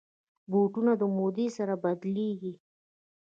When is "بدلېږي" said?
1.83-2.53